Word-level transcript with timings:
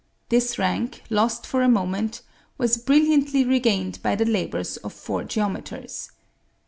This 0.29 0.57
rank, 0.57 1.03
lost 1.11 1.45
for 1.45 1.61
a 1.61 1.69
moment, 1.69 2.23
was 2.57 2.75
brilliantly 2.77 3.45
regained 3.45 4.01
by 4.01 4.15
the 4.15 4.25
labors 4.25 4.77
of 4.77 4.93
four 4.93 5.23
geometers. 5.23 6.09